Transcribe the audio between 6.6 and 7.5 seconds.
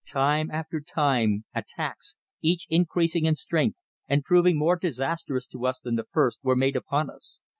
upon us.